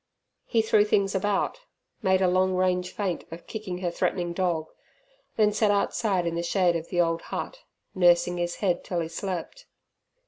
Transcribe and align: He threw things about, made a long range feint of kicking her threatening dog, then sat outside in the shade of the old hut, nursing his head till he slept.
He 0.47 0.63
threw 0.63 0.83
things 0.83 1.13
about, 1.13 1.59
made 2.01 2.23
a 2.23 2.27
long 2.27 2.55
range 2.55 2.89
feint 2.89 3.23
of 3.29 3.45
kicking 3.45 3.77
her 3.85 3.91
threatening 3.91 4.33
dog, 4.33 4.65
then 5.35 5.53
sat 5.53 5.69
outside 5.69 6.25
in 6.25 6.33
the 6.33 6.41
shade 6.41 6.75
of 6.75 6.87
the 6.89 6.99
old 6.99 7.21
hut, 7.21 7.59
nursing 7.93 8.37
his 8.37 8.55
head 8.55 8.83
till 8.83 8.99
he 9.01 9.07
slept. 9.07 9.67